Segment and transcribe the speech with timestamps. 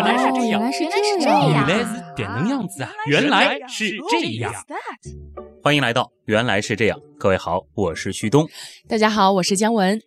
[0.00, 2.90] 原来是这样，原来是原来是这样，原来是这能样子啊！
[3.06, 4.50] 原来是这样。
[5.62, 8.48] 欢迎来到《原来是这样》，各位好，我是旭东。
[8.88, 10.00] 大家好，我是姜文。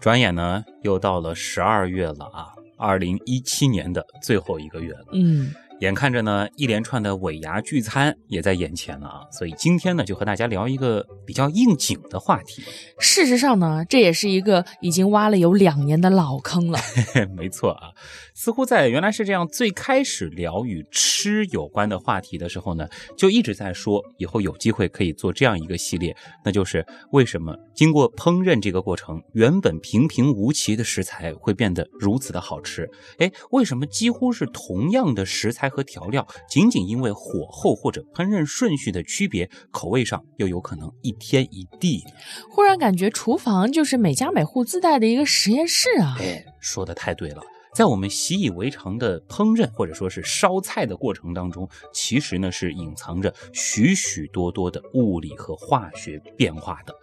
[0.00, 5.06] 转眼呢，又到了十二月了啊，二零一七年的最后一个月了。
[5.12, 5.52] 嗯，
[5.84, 12.62] 眼看着呢，一连串的尾牙聚餐也在眼前了啊，所以今天呢，就和大家聊一个比较应景的话题。
[12.98, 16.78] 事实上呢，这也是一个已经挖了有两年的老坑了。
[17.36, 17.90] 没错啊，
[18.32, 32.88] 似乎在原来是这样最开始聊与吃有关的话题的时候呢，就一直在说以后有机会可以做这样一个系列，那就是为什么经过烹饪这个过程，原本平平无奇的食材会变得如此的好吃？
[33.18, 42.04] 哎，为什么几乎是同样的食材和调料，仅仅因为火候或者烹饪顺序的区别，口味上又有可能一天一地？
[42.48, 46.16] 忽然感觉厨房就是每家每户自带的一个实验室啊！
[46.20, 47.42] 哎，说的太对了。
[47.74, 56.94] 在我们习以为常的烹饪或者说是烧菜的过程当中，其实呢是隐藏着许许多多的物理和化学变化的。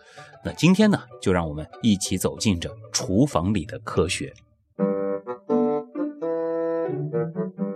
[0.45, 4.33] 那今天呢，就让我们一起走进这厨房里的科学。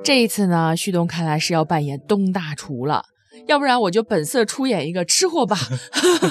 [0.06, 3.04] 这一次呢，旭东看来是要扮演东大厨了，
[3.48, 5.58] 要不然我就本色出演一个吃货吧。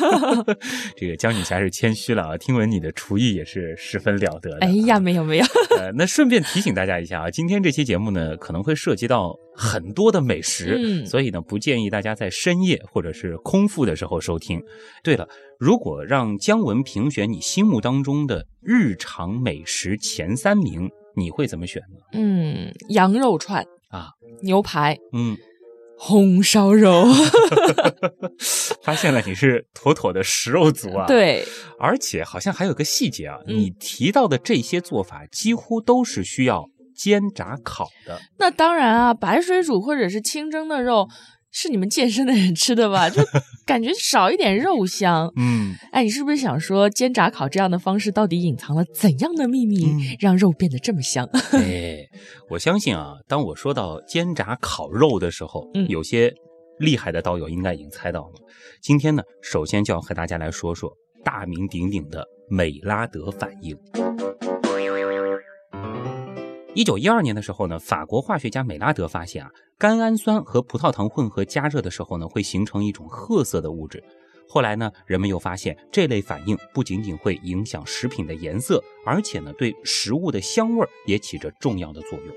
[0.96, 4.58] 这个江女侠是谦虚了啊，听闻你的厨艺也是十分了得的。
[4.60, 5.44] 哎呀，没有没有，
[5.76, 14.62] 呃，那顺便提醒大家一下啊，今天这期节目呢可能会涉及到很多的美食，嗯所以呢不建议大家在深夜或者是空腹的时候收听。
[15.02, 15.26] 对了，
[15.58, 22.00] 如果让姜文评选你心目当中的日常美食前三名，你会怎么选呢？
[22.12, 24.10] 嗯，羊肉串啊，
[24.42, 25.36] 牛排、嗯，
[25.96, 27.04] 红烧肉，
[28.82, 31.06] 发现了你是妥妥的食肉族啊。。
[31.06, 31.46] 对，
[31.78, 38.20] 而且好像还有个细节啊，嗯你提到的这些做法几乎都是需要煎炸烤的。
[38.38, 41.08] 那当然啊，白水煮或者是清蒸的肉
[41.56, 43.08] 是你们健身的人吃的吧？
[43.08, 43.22] 就
[43.64, 45.32] 感觉少一点肉香。
[45.38, 51.24] 嗯，哎，你是不是想说煎炸烤这样的方式到底隐藏了怎样的秘密，嗯让肉变得这么香？
[51.54, 51.98] 哎，
[52.50, 56.34] 我相信啊，当我说到煎炸烤肉的时候，嗯有些
[56.80, 58.32] 厉害的刀友应该已经猜到了。
[58.82, 60.92] 今天呢，首先就要和大家来说说
[61.24, 63.78] 大名鼎鼎的美拉德反应。
[66.74, 74.02] 一九一二年的时候呢，法国化学家美拉德发现啊，甘氨酸和葡萄糖混合加热的时候呢，会形成一种褐色的物质。
[74.48, 82.34] 后来呢，人们又发现这类反应不仅仅会影响食品的颜色，而且呢，对食物的香味也起着重要的作用。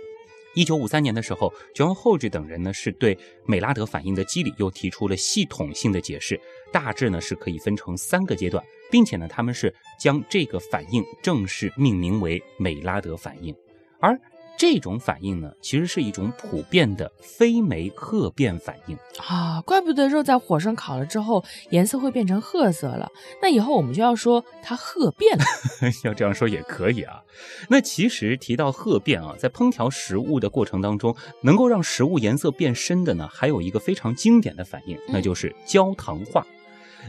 [0.54, 6.40] 一九五三年的时候，John Hodge 等人呢是对美拉德反应的机理又提出了系统性的解释，
[6.72, 13.56] 大致呢是可以分成三个阶段，并且呢他们是将这个反应正式命名为美拉德反应，
[14.00, 14.20] 而
[14.60, 18.98] 这种反应呢其实是一种普遍的非酶褐变反应。
[19.28, 23.08] 啊，怪不得肉在火上烤了之后颜色会变成褐色了。
[23.40, 25.44] 那以后我们就要说它褐变了。
[26.06, 27.22] 要这样说也可以啊。
[27.70, 36.44] 那其实提到褐变啊，在烹调食物的过程当中，能够让食物颜色变深的呢，还有一个非常经典的反应，那就是焦糖化。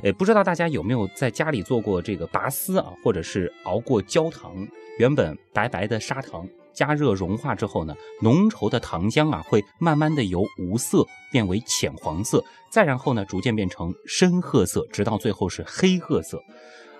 [0.02, 4.54] 诶，不知道大家有没有在家里做过这个拔丝啊，或者是熬过焦糖？
[4.98, 6.44] 原本白白的砂糖
[6.78, 16.40] 加热融化之后呢，浓稠的糖浆啊会慢慢的由无色变为浅黄色，再然后呢逐渐变成深褐色，直到最后是黑褐色。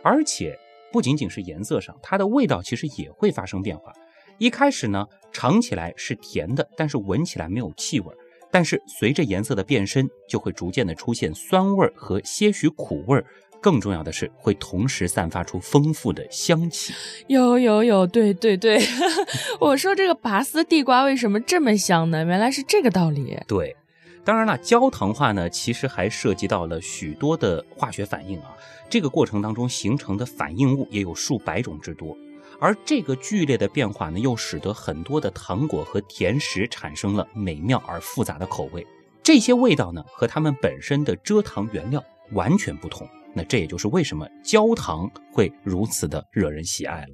[0.02, 0.58] 而且
[0.92, 3.92] 不仅仅是颜色上，它的味道其实也会发生变化。
[4.38, 8.12] 一开始呢，尝起来是甜的，但是闻起来没有气味。
[8.50, 13.22] 但是随着颜色的变深，就会逐渐的出现酸味和些许苦味。
[13.60, 16.94] 更重要的是，会同时散发出丰富的香气。
[17.26, 18.80] 有有有，对对对，
[19.60, 22.24] 我说这个拔丝地瓜为什么这么香呢？
[22.24, 23.36] 原来是这个道理。
[23.46, 23.76] 对，
[24.24, 28.56] 当然了，焦糖化呢，其实还涉及到了许多的化学反应啊。
[28.88, 32.16] 这个过程当中形成的反应物也有数百种之多。
[32.60, 38.86] 而这个剧烈的变化呢，又使得很多的糖果和甜食产生了美妙而复杂的口味。
[39.22, 43.06] 这些味道呢，和它们本身的蔗糖原料完全不同。
[43.34, 47.08] 那这也就是为什么焦糖会如此的惹人喜爱了。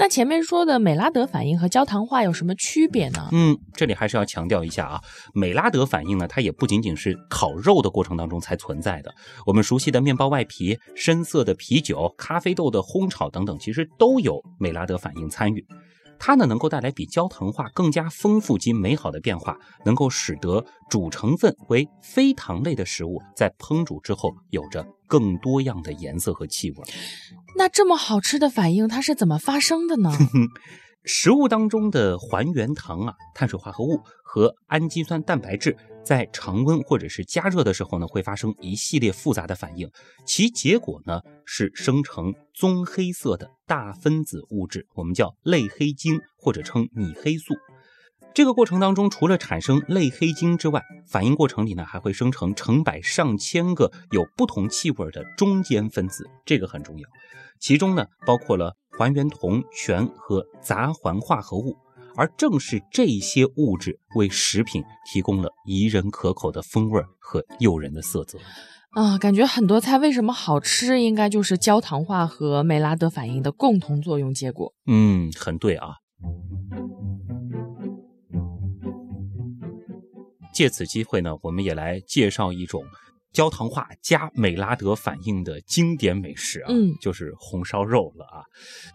[0.00, 3.28] 那前面说的美拉德反应和焦糖化有什么区别呢？
[3.32, 5.00] 嗯，这里还是要强调一下啊，
[5.34, 9.12] 美拉德反应呢，它也不仅仅是烤肉的过程当中才存在的。
[9.44, 15.66] 我们熟悉的面包外皮、深色的啤酒、咖啡豆的烘炒等等，其实都有美拉德反应参与。
[16.18, 26.76] 它呢能够带来比焦糖化更加丰富及美好的变化，能够使得主成分为非糖类的食物在烹煮之后有着更多样的颜色和气味。
[27.56, 30.10] 那这么好吃的反应它是怎么发生的呢？
[31.04, 39.90] 食物当中的还原糖啊、碳水化合物和氨基酸蛋白质在常温或者是加热的时候呢，会发生一系列复杂的反应，
[40.26, 47.54] 其结果呢是生成棕黑色的大分子物质，我们叫类黑晶或者称拟黑素。
[48.34, 57.08] 这个过程当中，除了产生类黑晶之外，反应过程里呢还会生成成百上千个有不同气味的中间分子，这个很重要。
[57.58, 61.76] 其中呢包括了还原酮、醛和杂环化合物，
[62.18, 68.38] 而正是这些物质为食品提供了宜人可口的风味和诱人的色泽。
[68.90, 74.74] 啊，感觉很多菜为什么好吃，应该就是焦糖化和美拉德反应的共同作用结果。
[74.86, 75.94] 嗯，很对啊。
[80.52, 82.82] 借此机会呢，我们也来介绍一种
[83.32, 88.42] 焦糖化加美拉德反应的经典美食啊，嗯就是红烧肉了啊。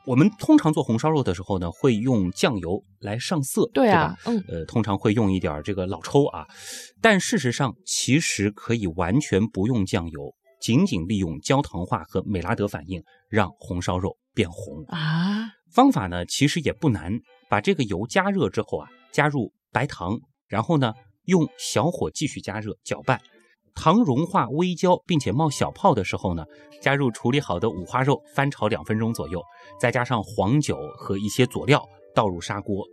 [0.05, 4.17] 我们通常做红烧肉的时候呢，会用酱油来上色，对啊吧？
[4.25, 6.47] 嗯呃，通常会用一点这个老抽啊，
[7.01, 14.83] 但事实上其实可以完全不用酱油，仅仅利用焦糖化和美拉德反应让红烧肉变红。
[14.87, 17.19] 啊，方法呢其实也不难，
[17.49, 20.93] 把这个油加热之后啊，加入白糖，然后呢
[21.25, 23.21] 用小火继续加热搅拌。
[23.75, 26.45] 糖融化微焦并且冒小泡的时候呢，
[26.81, 29.43] 加入处理好的五花肉，翻炒两分钟左右，
[29.79, 31.83] 再加上黄酒和一些佐料，
[32.13, 32.85] 倒入砂锅。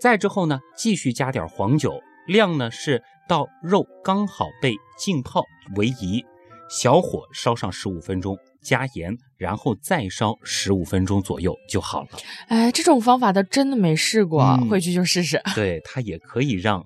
[0.00, 5.44] 再之后呢，继续加点黄酒，量呢是到肉刚好被浸泡
[5.76, 6.24] 为宜，
[6.68, 12.08] 小火烧上十五分钟，加盐，然后再烧十五分钟左右就好了。
[12.48, 15.40] 哎，这种方法倒真的没试过，嗯回去就试试。
[15.54, 16.84] 对，它也可以让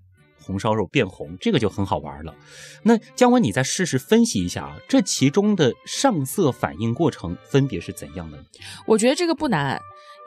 [0.48, 2.34] 红烧肉变红，这个就很好玩了。
[2.82, 8.42] 那姜文，你再试试分析一下啊，这其中的上色反应过程分别是怎样的？
[8.86, 9.78] 我觉得这个不难。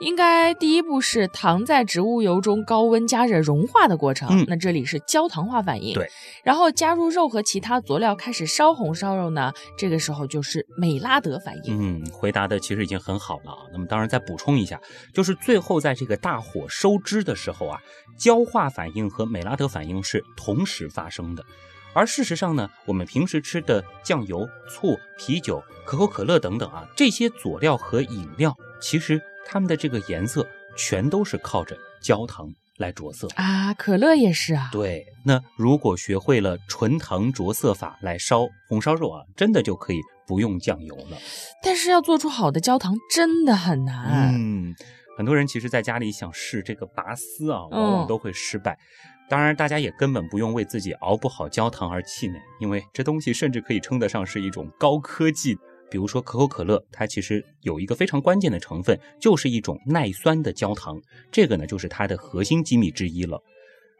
[0.01, 5.93] 应该第一步是糖在植物油中高温加热融化的过程，嗯那这里是焦糖化反应。
[5.93, 6.09] 对，
[6.43, 12.01] 然后加入肉和其他佐料开始烧红烧肉呢，这个时候就是美拉德反应。
[12.01, 13.59] 嗯，回答的其实已经很好了啊。
[13.71, 14.81] 那么当然再补充一下，
[15.13, 17.79] 就是最后在这个大火收汁的时候啊，
[18.17, 21.45] 焦化反应和美拉德反应是同时发生的。
[21.93, 30.47] 而事实上呢，我们平时吃的酱油、醋、啤酒、可口可乐等等啊，这些佐料和饮料，其实它们的这个颜色
[30.77, 33.27] 全都是靠着焦糖来着色。
[33.35, 34.69] 啊，可乐也是啊。
[34.71, 41.17] 对，那如果学会了纯糖着色法来烧红烧肉啊，真的就可以不用酱油了。
[41.61, 44.33] 但是要做出好的焦糖真的很难。
[44.33, 44.73] 嗯，
[45.17, 48.77] 很多人其实在家里想试这个拔丝啊，往往嗯都会失败。
[49.29, 55.57] 当然，大家也根本不用为自己熬不好焦糖而气馁，因为这东西甚至可以称得上是一种高科技。
[55.91, 60.99] 比如说可口可乐，它其实有一个非常关键的成分，就是一种耐酸的焦糖，
[61.29, 63.39] 这个呢就是它的核心机密之一了。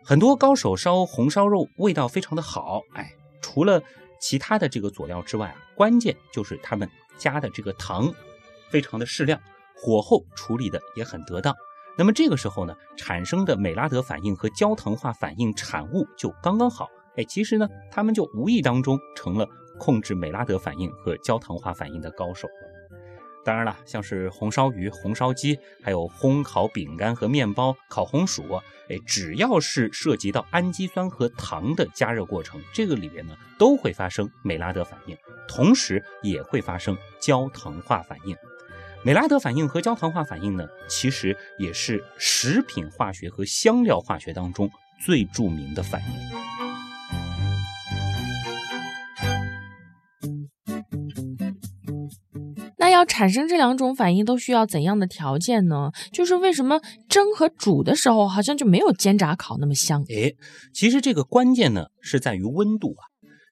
[0.03, 3.11] 很多高手烧红烧肉味道非常的好，哎，
[3.41, 3.83] 除了
[4.19, 8.11] 其他的这个佐料之外啊，关键就是他们加的这个糖
[8.69, 9.39] 非常的适量，
[9.75, 11.53] 火候处理的也很得当。
[11.97, 16.88] 那么这个时候呢，产生的美拉德反应和焦糖化反应产物就刚刚好。
[17.17, 19.45] 哎，其实呢，他们就无意当中成了
[19.81, 22.47] 控制美拉德反应和焦糖化反应的高手。
[23.43, 28.43] 当然了，像是红烧鱼、红烧鸡，还有烘烤饼干和面包、烤红薯，
[28.88, 38.38] 哎，只要是涉及到氨基酸和糖的加热过程，这个里边呢都会发生美拉德反应，同时也会发生焦糖化反应。
[39.03, 44.69] 美拉德反应和焦糖化反应呢，其实也是食品化学和香料化学当中
[45.03, 46.70] 最著名的反应。
[53.01, 55.91] 要产生这两种反应都需要怎样的条件呢？
[56.13, 56.79] 就是为什么
[57.10, 60.03] 蒸和煮的时候好像就没有煎炸烤那么香？
[60.03, 60.31] 哎，
[60.72, 63.10] 其实这个关键呢是在于温度啊。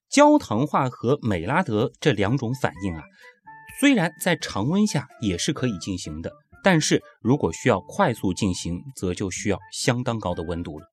[0.08, 3.02] 焦糖化和美拉德这两种反应啊，
[3.80, 6.32] 虽然在常温下也是可以进行的，
[6.64, 10.86] 但是如果需要快速进行，则就需要相当高的温度了。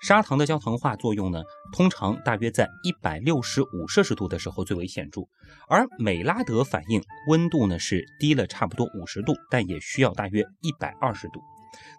[0.00, 1.42] 砂糖的焦糖化作用呢，
[1.72, 5.20] 通常大约在一百六十五摄氏度的时候最为显著，
[5.68, 11.40] 而美拉德反应温度呢是低了差不多五十度，但也需要大约一百二十度。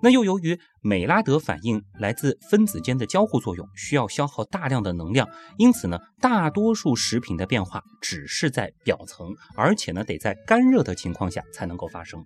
[0.02, 12.26] 那又由于美拉德反应来自分子间的交互作用，需要消耗大量的能量，因此呢，大多数食品的变化只是在表层，而且呢，得在干热的情况下才能够发生。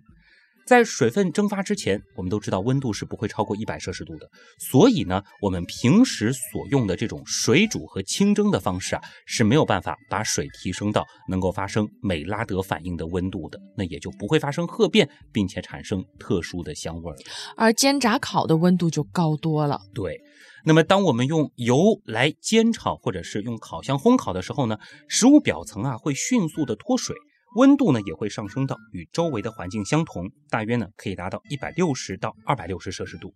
[0.66, 17.16] 在水分蒸发之前，我们都知道温度是不会超过一百摄氏度的，所以呢，我们平时所用的这种水煮和清蒸的方式啊，是没有办法把水提升到能够发生美拉德反应的温度的，那也就不会发生褐变，并且产生特殊的香味儿。
[17.56, 19.80] 而煎炸烤的温度就高多了。
[19.94, 20.20] 对，
[20.64, 27.14] 那么当我们用油来煎炒或者是用烤箱烘烤的时候呢，食物表层啊会迅速的脱水。
[27.56, 33.32] 温度呢也会上升到与周围的环境相同，大约呢可以达到一百六十到二百六十摄氏度，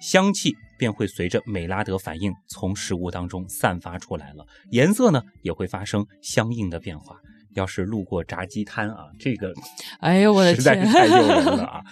[0.00, 7.16] 香气便会随着美拉德反应从食物当中散发出来了，颜色呢也会发生相应的变化。
[7.54, 9.52] 要是路过炸鸡摊啊，这个，
[10.00, 11.82] 哎呦我的天，实在是太诱人了 啊！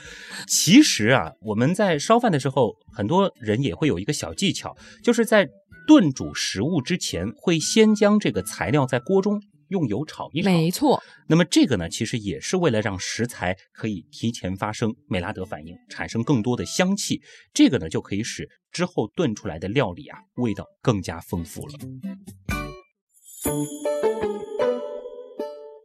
[0.46, 5.46] 其实啊，我们在烧饭的时候，很多人也会有一个小技巧，就是在
[5.86, 9.42] 炖煮食物之前，会先将这个材料在锅中。
[9.70, 11.02] 用油炒一炒，没错。
[11.26, 17.20] 那么这个呢，其实也是为了让食材可以提前发生美拉德反应，产生更多的香气。
[17.54, 21.74] 这个呢，就可以使之后炖出来的料理啊，味道更加丰富了。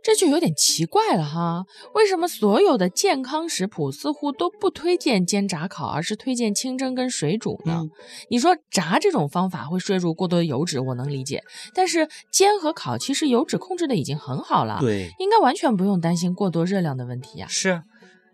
[0.05, 7.88] 这就有点奇怪了哈，为什么所有的健康食谱似乎都不推荐煎炸烤，而是推荐清蒸跟水煮呢？
[8.29, 11.43] 你说炸这种方法会摄入过多的油脂，我能理解，
[11.74, 17.47] 但是煎和烤其实油脂控制的已经很好了，对，应该完全不用担心过多热量的问题呀。
[17.50, 17.81] 是。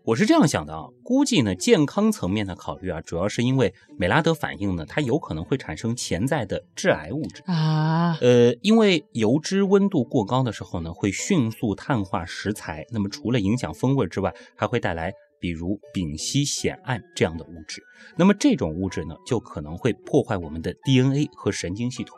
[0.03, 8.17] 我是这样想的啊，估计呢，健康层面的考虑啊，主要是因为美拉德反应呢，它有可能会产生潜在的致癌物质啊。
[8.20, 17.84] 呃，因为油脂温度过高的时候呢，会迅速碳化食材，那么除了影响风味之外，还会带来比如丙烯酰胺这样的物质。
[18.17, 22.17] 那么这种物质呢，就可能会破坏我们的 DNA 和神经系统。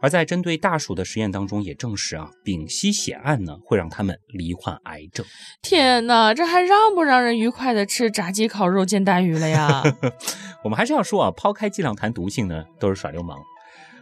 [0.00, 5.24] 而在针对大鼠的实验当中，也证实啊，丙烯酰胺呢会让他们罹患癌症。
[5.62, 9.82] 天哪，这还让不让人愉快的吃炸鸡、烤肉、煎带鱼了呀？
[10.64, 13.36] 我们还是要说啊，抛开剂量谈毒性呢，都是耍流氓。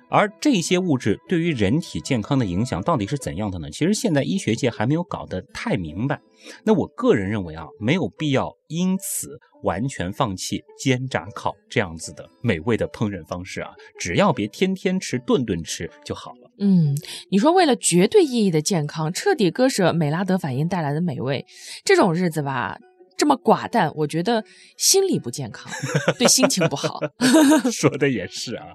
[0.08, 3.70] 而这些物质对于人体健康的影响到底是怎样的呢？
[3.70, 6.20] 其实现在医学界还没有搞得太明白。
[6.64, 16.50] 那我个人认为啊，没有必要因此完全放弃煎炸烤这样子的美味的烹饪方式啊，只要别天天吃、顿顿吃就好了。
[16.58, 16.94] 嗯，
[17.30, 21.44] 你说为了绝对意义的健康，彻底割舍美拉德反应带来的美味，
[21.84, 22.78] 这种日子吧。
[23.16, 24.44] 这么寡淡，我觉得
[24.76, 25.72] 心理不健康，
[26.18, 27.00] 对心情不好。
[27.72, 28.66] 说的也是啊。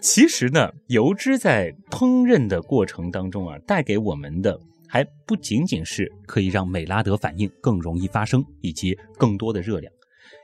[0.00, 9.92] 其实呢，油脂在烹饪的过程当中啊，带给我们的还不仅仅是可以让美拉德反应更容易发生，以及更多的热量。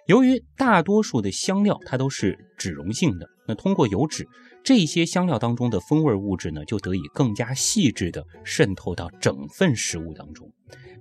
[0.07, 4.27] 由于大多数的香料它都是脂溶性的，那通过油脂，
[4.65, 10.51] 这些香料当中的风味物质呢，就得以更加细致的渗透到整份食物当中。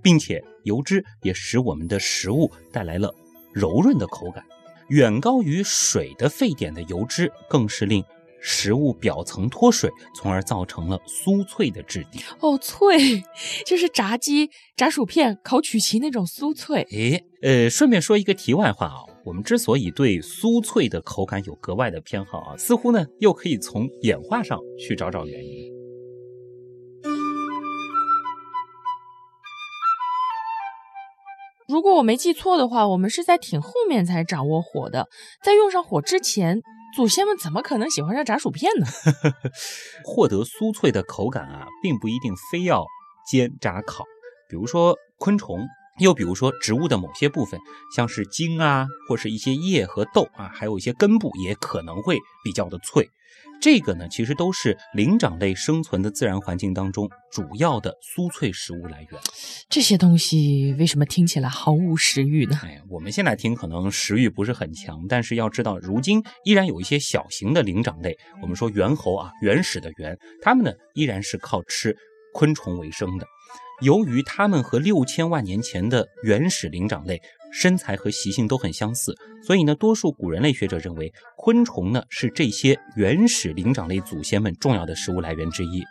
[0.04, 3.14] 并且油脂也使我们的食物带来了
[3.54, 4.44] 柔润的口感，
[4.90, 8.04] 远高于水的沸点的油脂更是令
[8.42, 12.20] 食物表层脱水，从而造成了酥脆的质地。
[12.40, 13.24] 哦，脆，
[13.64, 16.82] 就是炸鸡、炸薯片、烤曲奇那种酥脆。
[16.90, 25.72] 诶，呃，顺便说一个题外话啊，我们之所以对酥脆的口感有格外的偏好啊，似乎呢又可以从演化上去找找原因。
[31.68, 35.08] 如果我没记错的话，我们是在挺后面才掌握火的。
[35.42, 36.62] 在用上火之前，
[36.96, 38.88] 祖先们怎么可能喜欢上炸薯片呢？
[40.04, 42.86] 获得酥脆的口感啊，并不一定非要
[43.30, 44.04] 煎炸烤。
[44.50, 45.66] 比如说昆虫，
[46.02, 47.60] 又比如说植物的某些部分，
[47.96, 53.08] 像是茎啊，或是一些叶和豆啊，还有一些根部，也可能会比较的脆。
[53.62, 59.22] 这个呢，其实都是灵长类生存的自然环境当中主要的酥脆食物来源。
[59.70, 62.60] 这些东西为什么听起来毫无食欲呢？
[62.64, 71.96] 哎，我们现在听可能食欲不是很强，但是要知道，如今依然有一些小型的灵长类，我们说猿猴啊，原始的猿，它们呢依然是靠吃
[72.34, 73.28] 昆虫为生的。
[73.82, 77.22] 由于它们和六千万年前的原始灵长类。
[77.54, 85.84] 身材和习性都很相似，所以呢，多数古人类学者认为昆虫呢是这些原始灵长类祖先们重要的食物来源之一。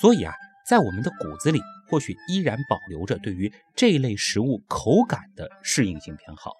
[0.00, 0.32] 所以啊，
[0.64, 6.52] 在我们的骨子里，或许依然保留着对于这类食物口感的适应性偏好。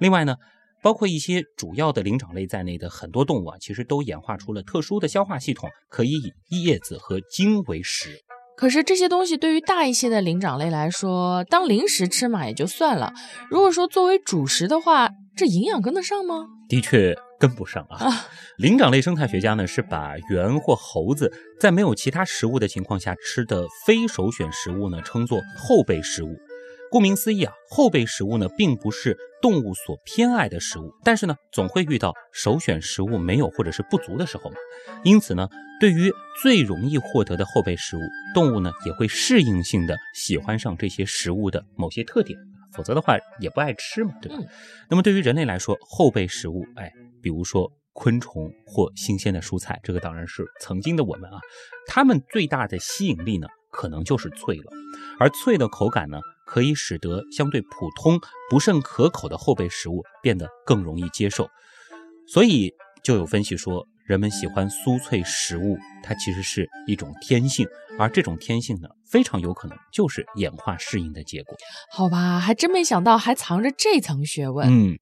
[0.00, 0.34] 另外呢，
[0.82, 6.14] 包括一些主要的灵长类在内的很多动物啊，其实都演化出了特殊的消化系统，可以
[6.48, 8.20] 以叶子和茎为食。
[8.60, 13.14] 可是这些东西对于大一些的灵长类来说，当零食吃嘛也就算了。
[13.48, 16.44] 如果说作为主食的话，这营养跟得上吗？
[16.68, 18.26] 的确跟不上啊。
[18.58, 26.36] 灵长类生态学家呢是把猿或猴子在没有其他食物的情况下吃的非首选食物呢称作后备食物。
[26.90, 34.56] 顾名思义啊，后备食物呢并不是动物所偏爱的食物，但是呢总会遇到首选食物没有或者是不足的时候嘛。
[35.02, 35.48] 因此呢，
[35.80, 38.00] 对于最容易获得的后备食物，
[38.34, 42.38] 动物呢也会适应性的喜欢上这些食物的某些特点，
[42.72, 44.38] 否则的话也不爱吃嘛，对吧？
[44.90, 51.40] 那么对于人类来说，后备食物，哎，比如说昆虫或新鲜的蔬菜，这个当然是曾经的我们啊，
[51.86, 54.64] 它们最大的吸引力呢，可能就是脆了，
[55.18, 56.20] 而脆的口感呢。
[56.46, 58.18] 可以使得相对普通
[58.50, 61.48] 不甚可口的后备食物变得更容易接受，
[62.26, 67.64] 所以就有分析说，人们喜欢酥脆食物，它其实是一种天性，
[67.96, 71.56] 而这种天性呢，非常有可能就是演化适应的结果。
[71.92, 74.68] 好吧，还真没想到还藏着这层学问。
[74.68, 74.98] 嗯。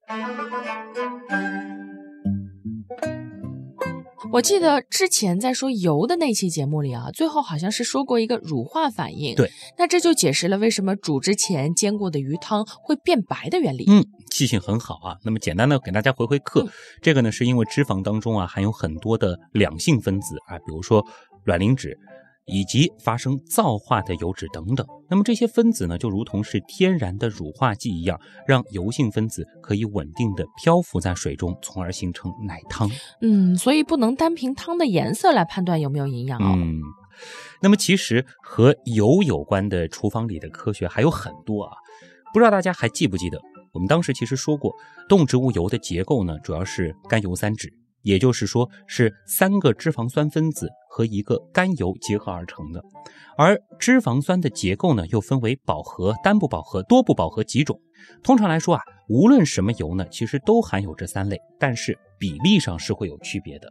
[4.31, 9.35] 我记得之前在说油的那期节目里啊，最后好像是说过一个乳化反应。
[9.35, 13.87] 对，那这就解释了为什么煮之前煎过的鱼汤会变白的原理。
[13.88, 15.17] 嗯，记性很好啊。
[15.25, 16.67] 那么简单的给大家回回课，
[17.03, 21.07] 这个呢是因为脂肪当中啊含有很多的两性分子啊，比如说
[21.45, 21.99] 卵磷脂。
[22.51, 32.91] 以及发生皂化的油脂等等，那么这些分子呢，就如同是天然的乳化剂一样，让油性分子可以稳定的漂浮在水中，从而形成奶汤。
[33.21, 36.55] 嗯，所以不能单凭汤的颜色来判断有没有营养哦。
[36.57, 36.81] 嗯，
[37.61, 41.77] 那么其实和油有关的厨房里的科学还有很多啊，
[42.33, 43.39] 不知道大家还记不记得，
[43.73, 44.75] 我们当时其实说过，
[45.09, 47.69] 动植物油的结构呢，主要是甘油三酯。
[48.03, 52.81] 也就是说，是三个脂肪酸分子和一个甘油结合而成的。
[53.37, 57.79] 而脂肪酸的结构呢，又分为饱和、单不饱和、多不饱和几种。
[58.23, 63.71] 通常来说啊，无论什么油呢，其实都含有这三类，但是比例上是会有区别的。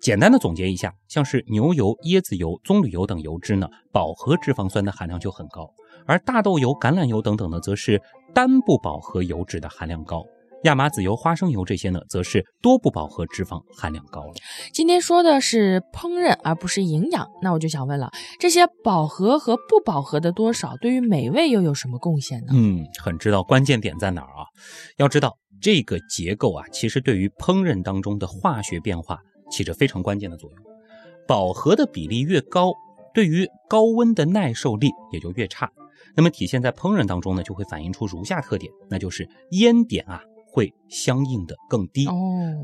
[0.00, 5.64] 简单的总结一下，像是牛油、椰子油、棕榈油等油脂呢，饱和脂肪酸的含量就很高；
[6.06, 8.00] 而大豆油、橄榄油等等呢，则是
[8.34, 10.24] 单不饱和油脂的含量高。
[10.64, 14.32] 亚麻籽油、花生油这些呢，则是多不饱和脂肪含量高了。
[14.72, 17.28] 今天说的是烹饪，而不是营养。
[17.42, 22.48] 那我就想问了，这些饱和和不饱和的多少，对于美味又有什么贡献呢？
[22.52, 24.46] 嗯，很知道关键点在哪儿啊？
[24.96, 29.20] 要知道这个结构啊，其实对于烹饪当中的化学变化
[29.52, 30.60] 起着非常关键的作用。
[31.28, 32.72] 饱和的比例越高，
[33.14, 35.70] 对于高温的耐受力也就越差。
[36.16, 40.22] 那么体现在烹饪当中呢，就会反映出如下特点，那就是烟点啊。
[40.50, 42.08] 会相应的更低，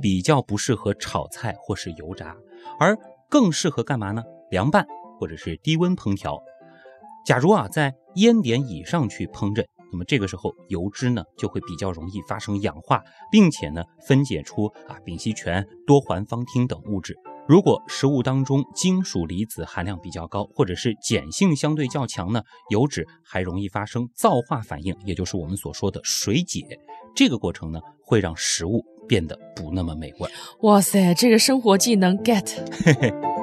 [0.01, 2.35] 比较不适合炒菜或是油炸，
[2.81, 4.25] 而更适合干嘛呢？
[4.51, 4.85] 凉拌
[5.21, 6.43] 或者是低温烹调。
[7.27, 17.15] 假如啊在烟点以上去烹饪，那么这个时候油脂呢就会比较容易发生氧化，并且呢分解出啊丙烯醛、多环芳烃等物质。
[17.47, 26.63] 如果食物当中金属离子含量比较高，或者是碱性相对较强呢，油脂还容易发生皂化反应，也就是我们所说的水解。
[27.15, 30.31] 这个过程呢，会让食物变得不那么美味。
[30.63, 32.55] 哇塞，这个生活技能 get。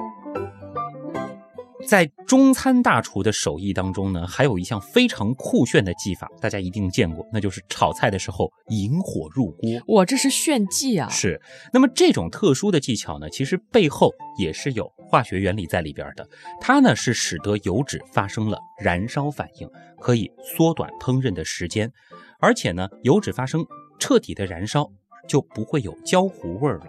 [1.92, 9.98] 在中餐大厨的手艺当中呢，还有一项非常酷炫的技法，大家一定见过，那就是炒菜的时候引火入锅。
[9.98, 11.10] 哇，这是炫技啊！
[11.10, 11.42] 是。
[11.74, 16.26] 那么这种特殊的技巧呢，其实背后也是有化学原理在里边的。
[16.62, 21.92] 它呢是使得油脂发生了燃烧反应，可以缩短烹饪的时间，
[22.40, 23.66] 而且呢，油脂发生
[24.00, 24.90] 彻底的燃烧，
[25.28, 26.86] 就不会有焦糊味儿了。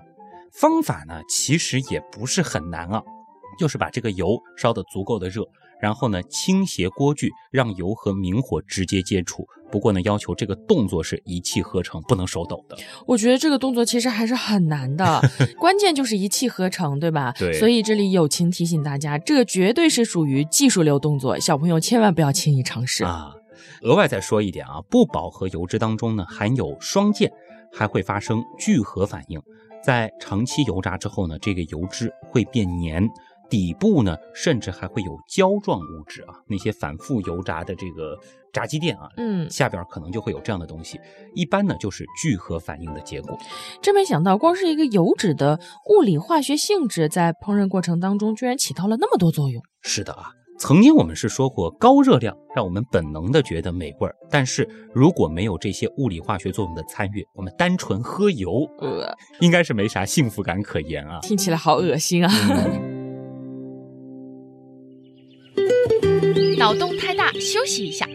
[0.53, 3.03] 方法呢，其实也不是很难啊。
[3.59, 5.45] 就是把这个油烧得足够的热，
[5.81, 9.47] 然后呢倾斜锅具，让油和明火直接接触。
[9.71, 12.77] 不过呢，要求这个动作是一气呵成，不能手抖的。
[13.07, 15.23] 我觉得这个动作其实还是很难的，
[15.59, 17.33] 关键就是一气呵成，对吧？
[17.39, 17.55] 对。
[17.55, 23.33] 所以这里友情提醒大家，这绝对是属于技术流动作，小朋友千万不要轻易尝试啊。
[23.81, 27.33] 额外再说一点啊，不饱和油脂当中呢含有双键，
[27.73, 29.41] 还会发生聚合反应，
[29.83, 33.09] 在长期油炸之后呢，这个油脂会变黏。
[33.53, 38.17] 底部呢，甚至还会有胶状物质啊，那些反复油炸的这个
[38.51, 40.99] 炸鸡店啊，嗯，下边可能就会有这样的东西。
[41.35, 43.39] 一般呢，就是聚合反应的结果。
[43.83, 45.61] 真没想到，光是一个油脂的
[45.91, 49.63] 物理化学性质，在烹饪过程当中居然起到了那么多作用。
[49.83, 61.21] 是的啊，曾经我们是说过，高热量让我们本能的觉得美味儿，但是如果没有这些物理化学作用的参与，我们单纯喝油，呃，应该是没啥幸福感可言啊。
[61.21, 62.33] 听起来好恶心啊。
[66.73, 68.09] 脑洞太大，休息一下。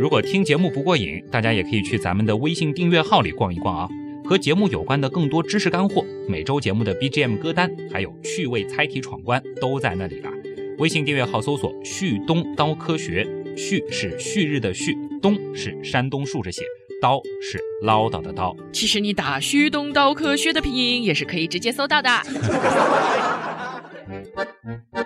[0.00, 3.88] 如果听节目不过瘾，大家也可以去咱们的微信订阅号里逛一逛啊。
[4.24, 10.30] 和节目有关的更多知识干货，每周节目的 BGM 歌单，还有趣味猜题闯关，都在那里了。
[10.78, 16.62] 微信订阅号搜索“旭东刀科学”，旭是旭日的旭，东是山东竖着写，
[17.02, 18.56] 刀是唠叨的刀。
[18.72, 22.08] 其实你打旭东刀科学的拼音也是可以直接搜到的。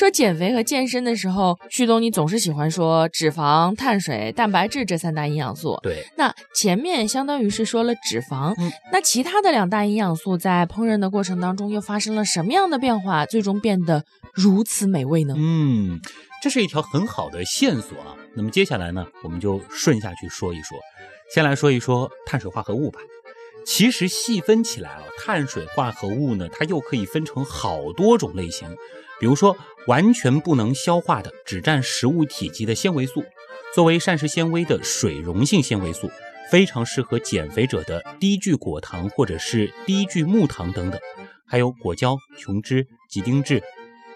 [0.00, 5.78] 说减肥和健身的时候，旭东你总是喜欢说脂肪、碳水、蛋白质这三大营养素。
[5.82, 15.34] 对，那前面相当于是说了脂肪，嗯，那其他的两大营养素在烹饪的过程当中又发生了什么样的变化，最终变得如此美味呢？
[15.36, 16.00] 嗯，
[16.42, 18.16] 这是一条很好的线索啊。
[18.34, 20.78] 那么接下来呢，我们就顺下去说一说。
[21.34, 23.00] 先来说一说碳水化合物吧。
[23.66, 28.74] 其实细分起来啊，碳水化合物呢，它又可以分成好多种类型。
[29.20, 29.54] 比如说，
[29.86, 33.24] 完全不能消化的、只占食物体积的纤维素，
[33.74, 36.10] 作为膳食纤维的水溶性纤维素，
[36.50, 41.00] 非常适合减肥者的低聚果糖或者是低聚木糖等等，
[41.46, 43.62] 还有果胶、琼脂、几丁质。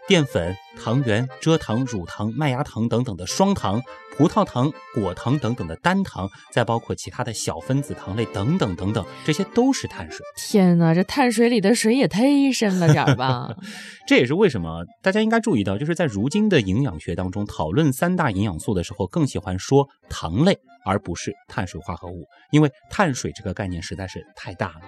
[0.07, 3.81] 淀粉、糖原、蔗糖、乳糖、麦芽糖等等的双糖，
[4.15, 10.21] 葡萄糖、果糖等等的单糖，再包括其他的小分子糖类等等等等，这些都是碳水。
[10.37, 13.57] 天哪，这碳水里的水也忒深了点儿吧？
[14.07, 24.83] 这也是为什么大家应该注意到，就是在如今的营养学当中，讨论三大营养素的时候，更喜欢说糖类，而不是碳水化合物，因为碳水这个概念实在是太大了。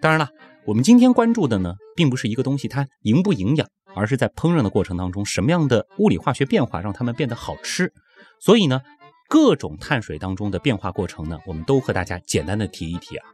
[0.00, 0.28] 当然了，
[0.66, 3.66] 我们今天关注的呢，并不是一个东西它营不营养。
[3.96, 7.92] 而是在烹饪的过程当中，什么样的物理化学变化让它们变得好吃？
[8.38, 8.82] 所以呢，
[9.28, 13.26] 各种碳水当中的变化过程呢，我们都和大家简单的提一提啊。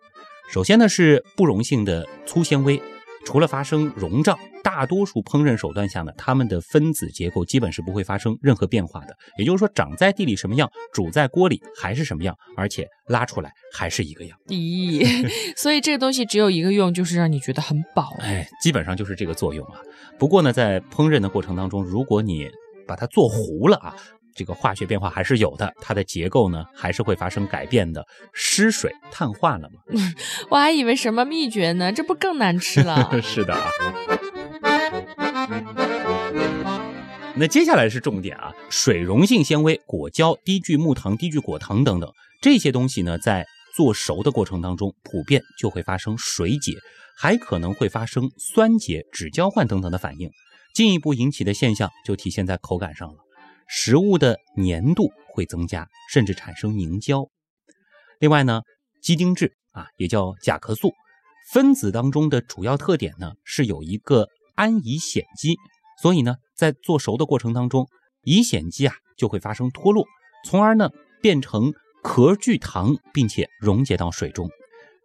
[0.51, 2.81] 首先呢是不溶性的粗纤维。
[3.24, 9.16] 除了发生溶胀，大多数烹饪手段下呢，它们的分子结构基本是不会发生任何变化的。
[9.38, 14.37] 也就是说，长在地里什么样，煮在锅里还是什么样，而且拉出来还是一个样。
[14.48, 18.16] 咦，所以这个东西只有一个用，就是让你觉得很饱。
[18.20, 19.80] 哎，基本上就是这个作用啊。
[20.18, 22.48] 不过呢，在烹饪的过程当中，如果你
[22.87, 23.94] 把它做糊了啊。
[24.34, 28.06] 这个化学变化还是有的，它的结构呢还是会发生改变的。
[28.32, 29.80] 失水碳化了吗？
[30.50, 33.10] 我还以为什么秘诀呢，这不更难吃了？
[33.22, 33.70] 是的啊。
[37.34, 46.74] 那接下来是重点啊，水溶性纤维、果胶、低聚木糖、低聚果糖等等这些东西呢，在做熟的过程当中，普遍就会发生水解，
[47.16, 50.30] 还可能会发生酸解、酯交换等等的反应，
[50.74, 53.14] 进一步引起的现象就体现在口感上了。
[53.74, 57.26] 食物的粘度会增加，甚至产生凝胶。
[58.18, 58.61] 另外呢，
[59.00, 60.92] 鸡丁质啊，也叫甲壳素，
[61.54, 65.56] 分子当中的主要特点呢是有一个氨乙酰基，
[66.02, 67.88] 所以呢，在做熟的过程当中，
[68.24, 70.04] 乙酰基啊就会发生脱落，
[70.44, 70.90] 从而呢
[71.22, 74.50] 变成壳聚糖，并且溶解到水中。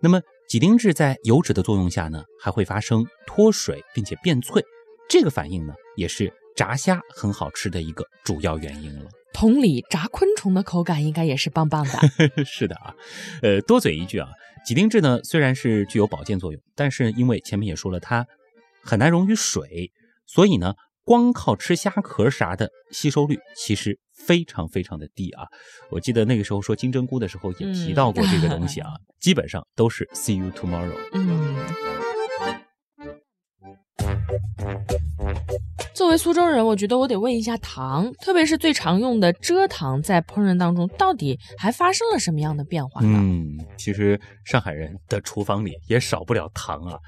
[0.01, 4.61] 那么几丁质在油脂的作用下呢，还会发生脱水，并且变脆。
[5.07, 6.33] 这个反应呢，也是。
[6.57, 9.09] 炸虾很好吃的一个主要原因了。
[9.31, 11.91] 同理，炸昆虫的口感应该也是棒棒的。
[12.43, 12.95] 是的啊，
[13.43, 14.27] 呃，多嘴一句啊，
[14.65, 18.25] 几丁质呢虽然是具有保健作用，但是因为前面也说了，它
[18.81, 19.91] 很难溶于水，
[20.25, 25.45] 所以呢，光靠吃虾壳啥的吸收率其实非常非常的低啊。
[25.91, 28.89] 我记得那个时候说金针菇的时候也提到过这个东西啊，
[29.19, 30.97] 基本上都是 see you tomorrow。
[31.13, 32.06] 嗯。
[35.93, 43.09] 作为苏州人，我觉得我得问一下糖，特别是最常用的蔗糖，在烹饪当中到底还发生了什么样的变化呢？
[43.11, 46.99] 嗯，其实上海人的厨房里也少不了糖啊，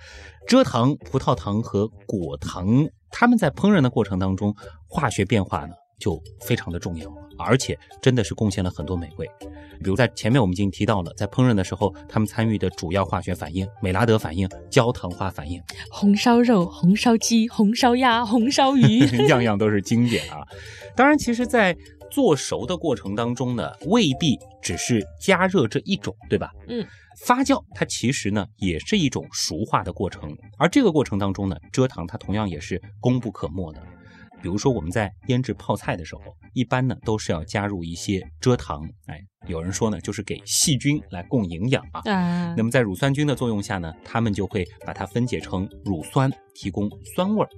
[0.47, 4.55] 蔗糖、葡萄糖和果糖，他们在烹饪的过程当中，
[4.87, 5.75] 化学变化呢？
[5.99, 9.29] 就非常的重要，而且真的是贡献了很多美味。
[9.81, 15.61] 比如在前面我们已经提到了，在烹饪的时候，他们参与的主要化学反应——美拉德反应、焦糖化反应。
[15.89, 20.45] 红烧肉、红烧鸡、红烧鸭、红烧鱼， 样样都是经典啊！
[20.95, 21.75] 当然，其实，在
[22.11, 26.51] 做熟的过程当中呢，未必只是加热这一种，对吧？
[26.67, 26.85] 嗯，
[27.25, 33.81] 发酵它其实呢也是一种熟化的过程，而这个过程当中呢，蔗糖它同样也是功不可没的。
[34.41, 36.21] 比如说我们在腌制泡菜的时候，
[36.53, 42.01] 一般呢都是要加入一些蔗糖，哎，有人说呢就是给细菌来供营养啊。
[42.55, 47.49] 那么在乳酸菌的作用下呢，它们就会把它分解成乳酸，提供酸味儿。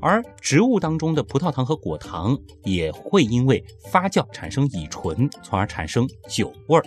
[0.00, 6.84] 而植物当中的葡萄糖和果糖也会因为发酵产生乙醇，从而产生酒味儿。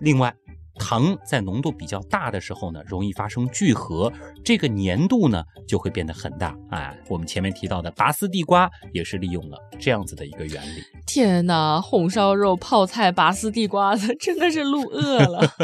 [0.00, 0.34] 另外，
[0.78, 4.12] 糖在浓度比较大的时候呢，容易发生聚合，
[4.44, 6.56] 这个粘度呢就会变得很大。
[6.70, 10.82] 哎，我们前面提到的拔丝地瓜也是利用了这样子的一个原理。
[11.06, 15.48] 天哪，红烧肉、泡菜、拔丝地瓜的，真的是录饿了。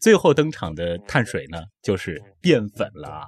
[0.00, 3.22] 最后登场的碳水呢，就是淀粉了啊。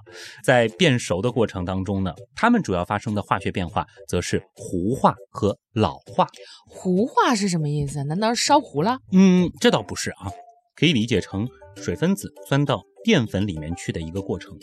[0.44, 6.26] 在变熟的过程当中呢，它们主要发生的化学变化则是糊化和老化。
[6.66, 8.04] 糊化是什么意思？
[8.04, 8.98] 难道是烧糊了？
[9.12, 10.30] 嗯，这倒不是啊，
[10.76, 14.56] 可以理解成水分子钻到淀粉里面去的一个过程。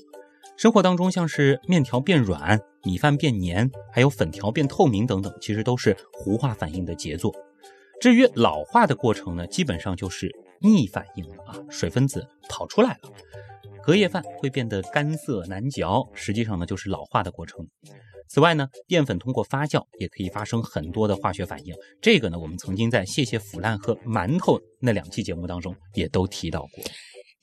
[0.58, 7.34] 生活当中，像是面条变软、米饭变黏，还有粉条变透明等等，其实都是糊化反应的杰作。
[8.00, 10.30] 至于老化的过程呢，基本上就是
[10.62, 13.12] 逆反应了啊，水分子跑出来了，
[13.84, 17.68] 隔夜饭会变得干涩难嚼，实际上呢就是老化的过程。
[18.28, 26.84] 此外呢，淀粉通过发酵也可以发生很多的化学反应，这个呢我们曾经在谢谢腐烂和馒头那两期节目当中也都提到过。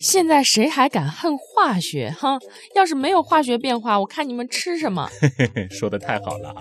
[0.00, 2.10] 现在谁还敢恨化学？
[2.10, 2.36] 哈，
[2.74, 5.08] 要是没有化学变化，我看你们吃什么？
[5.70, 6.52] 说的太好了。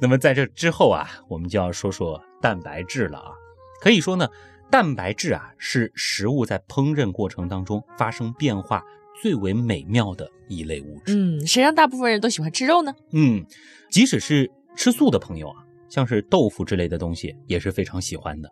[0.00, 3.32] 那么在这之后啊，我们就要说说蛋白质了啊。
[3.80, 4.28] 可以说呢，
[4.70, 8.82] 蛋白质啊是食物在烹饪过程当中发生变化
[9.22, 11.14] 最为美妙的一类物质。
[11.14, 12.94] 嗯，谁让大部分人都喜欢吃肉呢？
[13.12, 13.44] 嗯，
[13.90, 15.64] 即使是吃素的朋友啊。
[15.88, 18.50] 像是豆腐之类的东西也是非常喜欢的。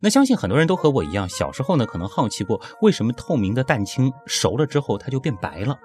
[0.00, 5.78] 那相信很多人都和我一样，小时候呢可能好奇过，为什么透明的蛋清熟了之后它就变白了？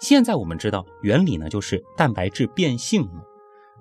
[0.00, 3.24] 现在我们知道原理呢，就是蛋白质变性了。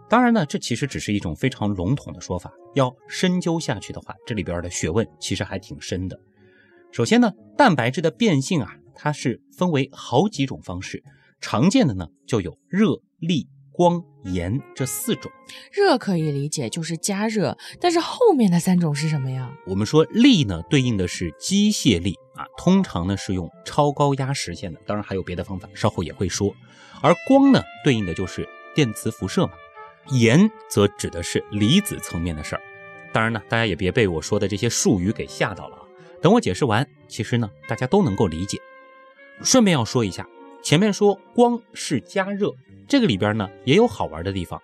[0.10, 6.20] 当然呢，这其实只是一种非常笼统的说法，要深究下去的话，这里边的学问其实还挺深的。
[6.92, 11.04] 首先呢，蛋白质的变性啊，它是分为好几种方式，
[11.42, 13.48] 常见的呢就有热力。
[13.76, 15.32] 光、盐这四种，
[15.72, 19.52] 热可以理解就是加热，但是后面的三种是什么呀？
[19.66, 26.54] 我们说力呢，对应的是机械力啊，通常呢是用超高压实现的，当然还有别的方法，稍后也会说。
[27.02, 29.54] 而光呢，对应的就是电磁辐射嘛，
[30.10, 32.62] 盐则指的是离子层面的事儿。
[33.12, 35.82] 当然呢，大家也别被我说的这些术语给吓到了啊。
[36.22, 38.58] 等我解释完，其实呢，大家都能够理解。
[39.42, 40.28] 顺便要说一下。
[40.62, 42.50] 前面说光是加热，
[42.88, 44.62] 这个里边呢也有好玩的地方，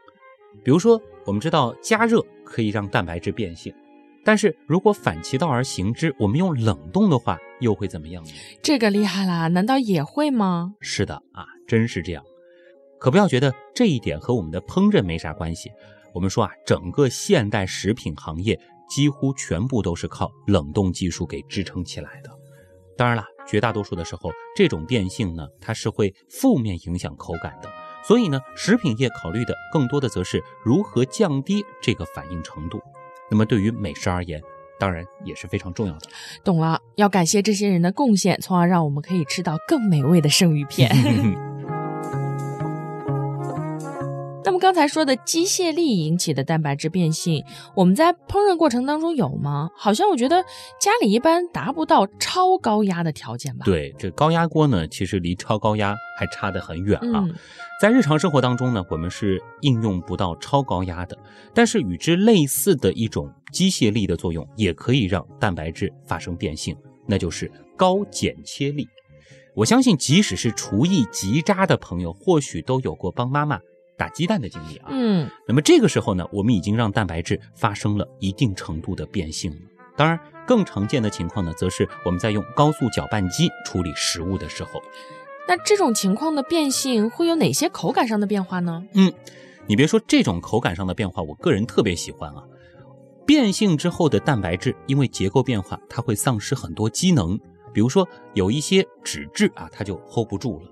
[0.63, 3.73] 比如说我们知道加热可以让蛋白质变性，
[4.23, 8.31] 但是如果反其道而行之，我们用冷冻的话又会怎么样呢？
[8.63, 10.73] 这个厉害啦，难道也会吗？
[10.79, 12.23] 是的啊，真是这样。
[12.99, 15.71] 可不要觉得这一点和我们的烹饪没啥关系。
[16.13, 18.59] 我们说啊，整个现代食品行业
[18.89, 22.29] 几乎全部都是靠冷冻技术给支撑起来的。
[22.97, 23.23] 当然了。
[23.47, 27.69] 绝大多数的时候，这种变性呢，它是会负面影响口感的。
[28.03, 32.79] 所以呢，食品业考虑的更多的则是如何降低这个反应程度。
[33.27, 34.39] 那么对于美食而言，
[34.79, 36.01] 当然也是非常重要的。
[36.43, 40.91] 懂了，要感谢这些人的贡献，从而让我们可以吃到更美味的生鱼片。
[44.49, 49.69] 那么刚才说的机械力引起的蛋白质变性，我们在烹饪过程当中有吗？
[49.77, 50.41] 好像我觉得
[50.81, 53.63] 家里一般达不到超高压的条件吧。
[53.63, 57.23] 对，这高压锅呢，其实离超高压还差得很远啊。
[57.79, 61.15] 在日常生活当中呢，我们是应用不到超高压的，
[61.53, 68.87] 但是与之类似的一种机械力的作用，也可以让蛋白质发生变性，那就是高剪切力。
[69.55, 73.59] 我相信，即使是厨艺极渣的朋友，或许都有过帮妈妈。
[73.99, 79.57] 打鸡蛋的经历啊，嗯，那么这个时候呢，我们已经让蛋白质发生了一定程度的变性了。
[79.97, 84.81] 当然，更常见的情况呢，则是我们在用高速搅拌机处理食物的时候。
[85.45, 88.85] 那这种情况的变性会有哪些口感上的变化呢？
[88.93, 89.11] 嗯，
[89.67, 92.43] 你别说这种口感上的变化，我个人特别喜欢啊。
[93.25, 97.37] 变性之后的蛋白质，因为结构变化，它会丧失很多机能，
[97.73, 100.69] 比如说有一些脂质啊，它就 hold 不住了。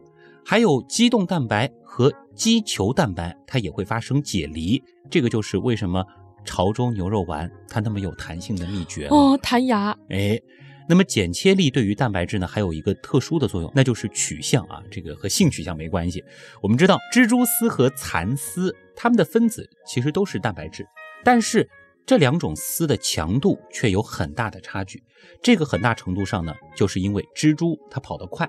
[0.50, 4.82] 还有肌动蛋白和肌球蛋白，它也会发生解离，
[5.12, 6.02] 这个就是为什么
[6.46, 9.94] 潮州牛肉丸它那么有弹性的秘诀哦，弹牙。
[10.10, 10.40] 哎，
[10.88, 16.24] 那么剪切力对于蛋白质呢，还有一个特殊的作用，那就是取向啊，这个和性取向没关系。
[16.62, 20.88] 我们知道蜘蛛丝和蚕丝，它们的分子其实都是蛋白质，
[21.26, 21.70] 但是
[22.06, 25.04] 这两种丝的强度却有很大的差距。
[25.44, 28.48] 这个很大程度上呢，就是因为蜘蛛它跑得快，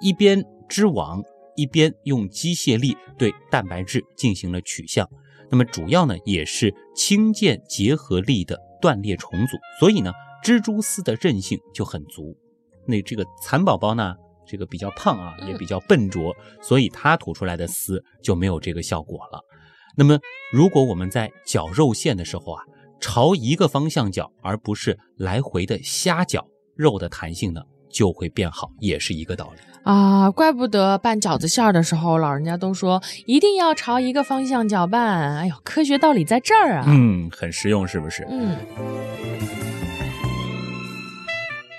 [0.00, 1.22] 一边织网。
[1.56, 5.08] 一边用机械力对蛋白质进行了取向，
[5.50, 10.12] 那么主要呢也是氢键结合力的断裂重组，所以呢
[10.44, 12.36] 蜘蛛丝的韧性就很足。
[12.86, 14.14] 那这个蚕宝宝呢，
[14.46, 19.40] 这个比较胖啊，也比较笨拙，所以它吐出来的丝就没有这个效果了。
[19.96, 20.18] 那么
[20.52, 22.62] 如果我们在绞肉馅的时候啊，
[23.00, 29.60] 朝一个方向绞，而不是来回的瞎绞，肉的弹性呢就会变好，也是一个道理。
[29.82, 35.36] 啊，怪不得拌饺子馅儿的时候，老人家都说一定要朝一个方向搅拌。
[35.36, 36.84] 哎呦，科学道理在这儿啊！
[36.88, 38.26] 嗯，很实用，是不是？
[38.28, 38.56] 嗯，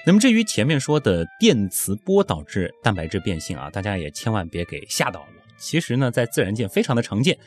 [0.05, 5.27] 那么至于前面说的电磁波导致蛋白质变性啊，大家也千万别给吓到了。
[5.57, 7.37] 其实呢，在自然界非常的常见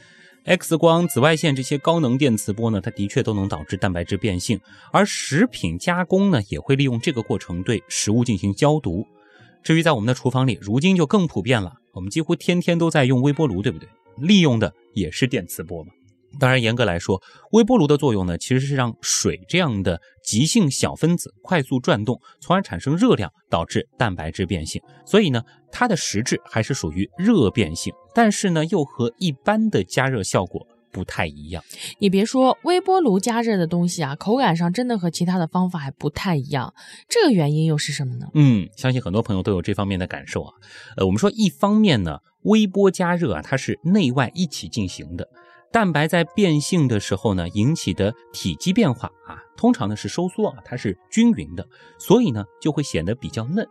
[0.44, 4.60] ，X 光、紫外线这些高能电磁波呢，它的确都能导致蛋白质变性。
[4.92, 9.06] 而食品加工呢，也会利用这个过程对食物进行消毒。
[9.62, 13.88] 至于在我们的厨房里，如今就更普遍了，我们几乎天天都在用微波炉，对不对？
[14.16, 15.92] 利用的也是电磁波嘛。
[16.38, 17.20] 当然，严格来说，
[17.52, 24.80] 微波炉的作用呢，其实是让水这样的极性小分子快速转动，从而产生热量，导致蛋白质变性。
[25.04, 31.62] 所以呢，它的实质还是属于热变性，但是呢，又和一般的加热效果不太一样。
[31.98, 36.72] 你别说，微波炉加热的东西啊，口感上真的和其他的方法还不太一样。
[37.08, 38.26] 这个原因又是什么呢？
[38.34, 40.54] 嗯，相信很多朋友都有这方面的感受啊。
[40.96, 45.28] 呃，我们说，一方面呢，微波加热啊，它是内外一起进行的。
[45.72, 51.64] 蛋白在变性的时候呢，引起的体积变化啊，通常呢是收缩啊，它是均匀的，
[51.96, 53.64] 所以呢就会显得比较嫩。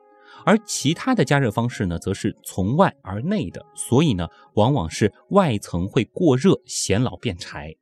[0.45, 7.75] 而其他的加热方式呢，则是从外而内的，所以呢往往是外层会过热，显老变柴。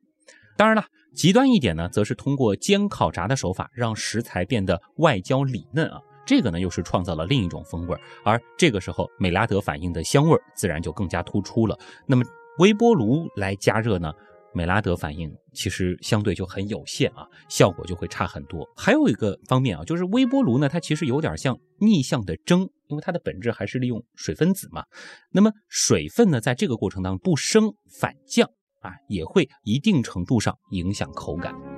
[0.56, 11.78] 当然了，极端一点呢，则是通过煎烤炸的手法，让食材变得外焦里嫩啊，这个呢又是创造了另一种风味，而这个时候美拉德反应的香味自然就更加突出了。
[12.04, 12.24] 那么。
[12.58, 14.12] 微波炉来加热呢，
[14.52, 18.68] 美拉德反应其实相对就很有限啊，效果就会差很多。
[18.76, 24.84] 还有一个方面啊，就是微波炉呢，它其实有点像逆向的蒸，因为它的本质还是利用水分子嘛。
[25.30, 28.48] 那么水分呢，在这个过程当中不升反降
[28.80, 31.77] 啊，也会一定程度上影响口感。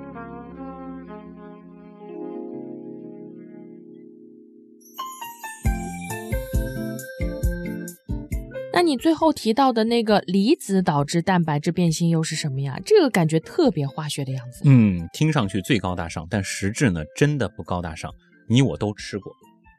[8.81, 12.79] 那你最后提到的那个离子导致蛋白质变性又是什么呀？
[12.83, 14.63] 这个感觉特别化学的样子。
[14.65, 18.11] 嗯，听上去最高大上，但实质呢，真的不高大上。
[18.49, 19.31] 你我都吃过，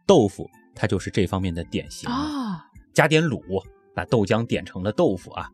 [0.07, 2.65] 豆腐它就是这方面的典型啊。
[2.95, 3.43] 加点卤，
[3.93, 5.49] 把豆浆点成了豆腐啊。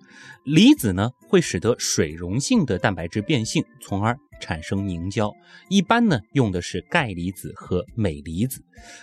[0.44, 4.14] 离子呢，会使得水溶性的蛋白质变性，从而。
[4.40, 5.34] 产生凝胶，
[5.68, 8.62] 一般呢用的是钙离子和镁离子，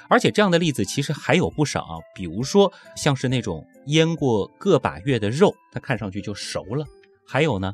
[0.09, 6.85] 而且这样的例子其实还有不少啊，比如说像是那种腌过个把月的肉，它看上去就熟了；
[7.27, 7.73] 还有呢，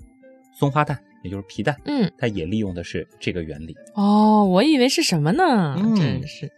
[0.58, 3.76] 松花蛋，也就是皮蛋，嗯，它也利用的是这个原理。
[3.94, 5.76] 哦，我以为是什么呢？
[5.96, 6.52] 真是。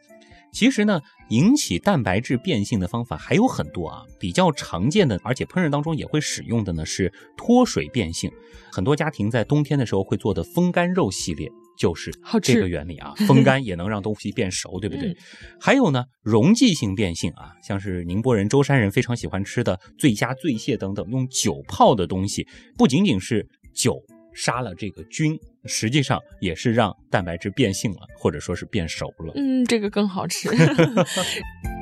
[0.52, 1.02] 其实呢，
[1.34, 4.04] 引起蛋白质变性的方法还有很多啊。
[4.20, 8.32] 比较常见的，而且烹饪当中也会使用的呢，是脱水变性。
[8.72, 13.14] 很多家庭在冬天的时候会做的风干肉系列，就是这个原理啊。
[13.28, 15.18] 风干也能让东西变熟，对不对？
[15.60, 24.00] 还有呢，溶剂性变性啊，像是宁波人、舟山人非常喜欢吃的醉虾、醉蟹等等，用酒泡的东西，不仅仅是酒
[24.34, 25.40] 杀了这个菌。
[25.66, 29.34] 实际上也是让蛋白质变性了，或者说是变熟了。
[29.36, 30.50] 嗯，这个更好吃。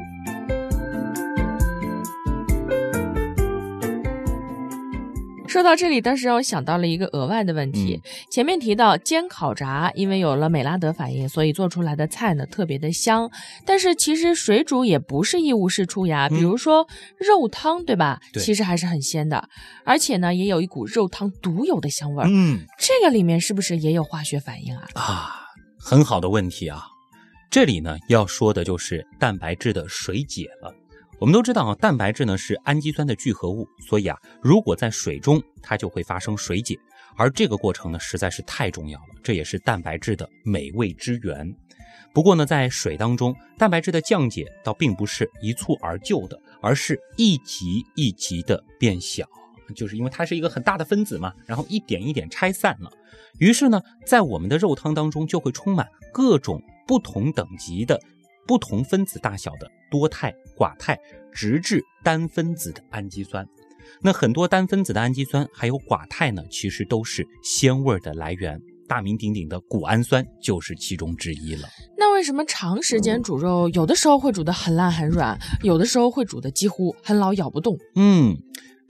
[5.52, 8.02] 说到这里，倒是让我想到了一个额外的问题。
[8.32, 13.30] 前面提到煎烤炸，因为有了美拉德反应，所以做出来的菜呢特别的香。
[13.66, 16.88] 但是其实水煮也不是一无是处呀，比如说
[17.18, 18.22] 肉汤，对吧？
[18.40, 19.50] 其实还是很鲜的，
[19.84, 22.30] 而且呢也有一股肉汤独有的香味儿。
[22.32, 24.88] 嗯，这个里面是不是也有化学反应啊？
[24.94, 25.36] 啊，
[25.78, 26.86] 很好的问题啊。
[27.50, 30.74] 这里呢要说的就是蛋白质的水解了。
[31.22, 36.76] 我们都知道啊，蛋白质呢是氨基酸的聚合物，所以啊，如果在水中，它就会发生水解，
[37.16, 41.56] 而这个过程呢实在是太重要了，这也是蛋白质的美味之源。
[42.12, 49.24] 不过呢，在水当中，蛋白质的降解倒并不是一蹴而就的，而是一级一级的变小，
[49.76, 52.92] 就是因为它是一个很大的分子嘛，然后一点一点拆散了，
[53.38, 58.02] 于是呢，在我们的肉汤当中就会充满各种不同等级的。
[58.48, 60.98] 不同分子大小的多肽、寡肽，
[61.32, 63.48] 直至单分子的氨基酸。
[64.02, 68.62] 那很多单分子的氨基酸还有寡肽呢，其实都是鲜味的来源。
[68.88, 71.68] 大名鼎鼎的谷氨酸就是其中之一了。
[71.98, 77.78] 那为什么长时间煮肉，有的时候会煮得很烂很软，有的时候会煮得几乎很老咬不动？
[77.96, 78.36] 嗯。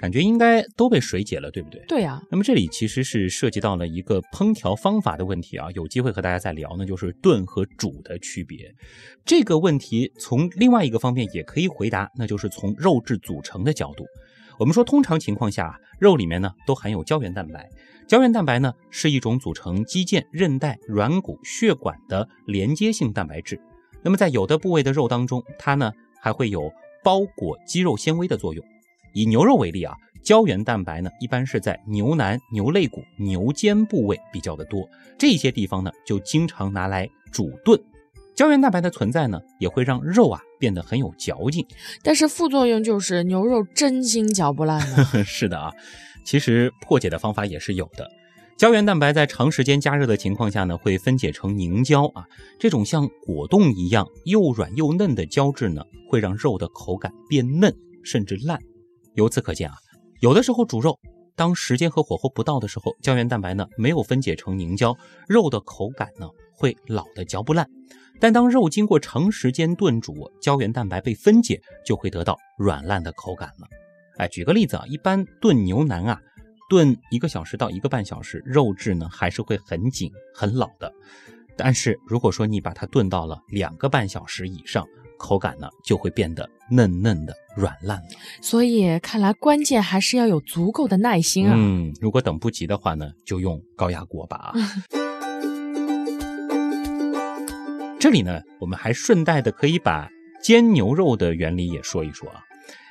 [0.02, 1.80] 感觉应该都被水解了，对不对？
[1.88, 2.20] 对呀。
[2.32, 8.74] 那么这里其实是涉及到了一个烹调方法的问题啊，有机会和大家再聊呢，就是炖和煮的区别。
[9.24, 14.04] 这个问题从另外一个方面也可以回答，那就是从肉质组成的角度。
[14.58, 17.70] 我们说，通常情况下，肉里面呢都含有胶原蛋白。
[18.08, 23.62] 胶原蛋白呢是一种组成肌腱、韧带、软骨、血管的连接性蛋白质。
[24.04, 26.72] 那么在有的部位的肉当中，它呢还会有
[27.04, 28.66] 包裹肌肉纤维的作用。
[29.14, 34.88] 以牛肉为例啊，胶原蛋白呢一般是在牛腩、牛肋骨、牛肩部位比较的多，
[35.18, 37.80] 这些地方呢就经常拿来煮炖。
[38.34, 41.66] 胶原蛋白的存在呢，也会让肉啊变得很有嚼劲。
[42.02, 45.06] 但是副作用就是牛肉真心嚼不烂呢。
[45.24, 45.72] 是的啊，
[46.24, 48.10] 其实破解的方法也是有的。
[48.58, 52.26] 胶原蛋白在长时间加热的情况下呢，会分解成凝胶啊，
[52.60, 58.60] 这种像果冻一样又软又嫩的胶质呢，会让肉的口感变嫩甚至烂。
[59.16, 59.76] 由此可见啊，
[60.20, 61.00] 有的时候煮肉，
[61.36, 64.96] 当时间和火候不到的时候，胶原蛋白呢没有分解成凝胶，
[65.28, 67.68] 肉的口感呢会老的嚼不烂。
[68.20, 73.68] 但当肉经过长时间炖煮，胶原蛋白被分解，就会得到软烂的口感了。
[74.18, 76.20] 哎，举个例子啊，一般炖牛腩啊。
[76.70, 80.90] 炖一个小时到一个半小时，肉质呢还是会很紧很老的。
[81.58, 84.88] 但是如果说你把它炖到了两个半小时以上，
[85.22, 88.08] 口感呢就会变得嫩嫩的、软烂了。
[88.42, 91.54] 所以看来关键还是要有足够的耐心啊。
[91.56, 94.54] 嗯，如果等不及的话呢，就用高压锅吧。
[98.00, 100.10] 这里呢，我们还顺带的可以把
[100.42, 102.44] 煎牛肉的原理也说一说啊。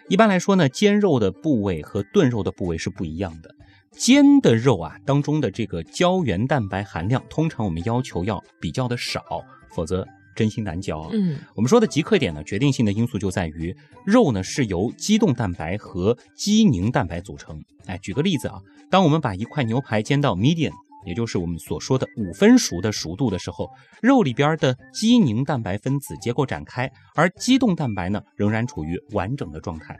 [0.08, 3.54] 一般来说呢，煎肉的部位和炖肉的部位是不一样的。
[3.90, 11.08] 煎的肉啊，当中的这个胶原蛋白含量，通常我们要求要比较的少，否则真心难嚼。
[11.12, 13.74] 嗯，我们说的极客点呢，决定性的因素就在于
[14.04, 17.62] 肉呢是由肌动蛋白和肌凝蛋白组成。
[17.86, 18.60] 哎，举个例子啊，
[18.90, 20.72] 当我们把一块牛排煎到 medium，
[21.06, 23.70] 也就是我们所说的五分熟的熟度的时候，
[24.02, 29.96] 肉里边的肌凝蛋白分子结构展开，而肌动蛋白呢仍然处于完整的状态，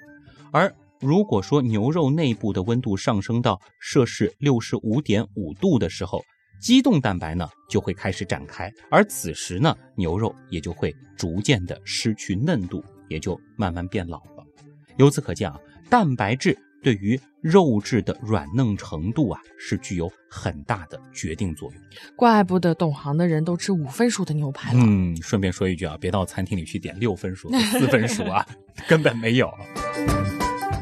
[0.53, 0.75] 而。
[1.03, 6.23] 如果说牛肉内部的温度上升到摄氏六十五点五度的时候，
[6.61, 14.45] 肌动蛋白呢就会开始展开，而此时呢牛肉也就会逐渐的失去嫩度，也就慢慢变老了。
[14.97, 15.59] 由此可见啊，
[15.89, 21.83] 蛋白质对于肉质的软嫩程度啊是具有很大的决定作用。
[22.15, 24.81] 怪不得懂行的人都吃五分熟的牛排了。
[24.83, 28.47] 嗯，顺便说一句啊，别到餐厅里去点六分熟、四分熟啊，
[28.87, 29.51] 根本没有。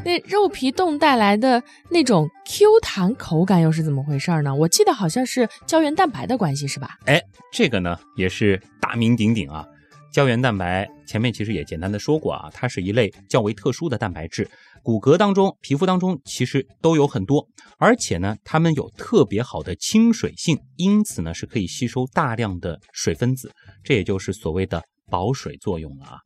[0.05, 4.55] 那肉皮冻带来的那种 Q 弹口感又是怎么回事呢？
[4.55, 6.97] 我记得好像是胶原蛋白的关系，是吧？
[7.05, 7.21] 哎，
[7.51, 9.67] 这个呢也是大名鼎鼎啊。
[10.11, 14.49] 胶原蛋白前面其实也简单的说过啊，它是一类较为特殊的蛋白质，
[14.81, 17.47] 骨骼当中、皮肤当中其实都有很多，
[17.77, 23.51] 而且呢，它们有特别好的亲水性，因此呢是可以吸收大量的水分子，
[23.83, 24.81] 这也就是所谓的
[25.11, 26.17] 保水作用了啊。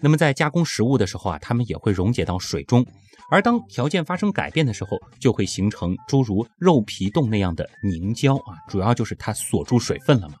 [0.00, 2.86] 那么在加工食物的时候啊，它们也会溶解到水中。
[3.30, 10.36] 而当条件发生改变的时候，就会形成诸如肉皮冻那样的凝胶啊，主要就是它锁住水分了嘛。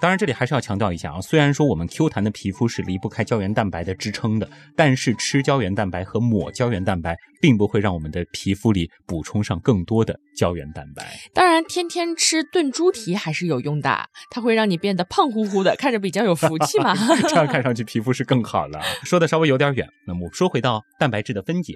[0.00, 11.04] 当然，这里还是要强调一下啊，虽然说我们 Q 弹的皮肤是离不开胶原蛋白的支撑的，但是吃胶原蛋白和抹胶原蛋白并不会让我们的皮肤里补充上更多的胶原蛋白。
[11.34, 16.94] 当然，天天吃炖猪蹄还是有用的，它会让你变得胖乎乎的，看着比较有福气嘛。
[17.28, 18.80] 这样看上去皮肤是更好了。
[19.02, 21.74] 说的稍微有点远，那么我说回到蛋白质的分解。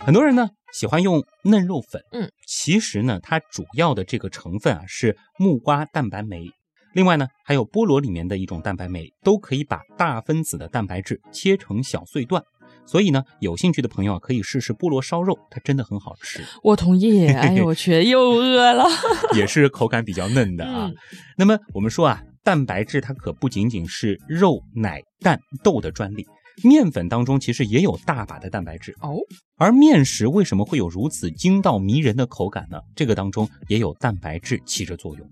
[0.00, 6.50] 很多人呢喜欢用嫩肉粉，嗯，其实呢，它主要的这个成分啊是木瓜蛋白酶，
[6.94, 12.42] 另外呢还有菠萝里面的一种蛋白酶，都可以把大分子的蛋白质切成小碎段。
[12.86, 16.42] 所以呢，有兴趣的朋友啊可以试试菠萝烧肉，它真的很好吃。
[16.64, 18.84] 我同意，哎呦我去，又饿了，
[19.36, 20.90] 也是口感比较嫩的啊。
[21.36, 26.26] 那么我们说啊，蛋白质它可不仅仅是肉、奶、蛋、豆的专利。
[26.62, 29.16] 面粉当中其实也有大把的蛋白质哦，
[29.56, 32.78] 而面食为什么会有如此筋道迷人的口感呢？
[32.94, 35.28] 这个当中也有蛋白质起着作用。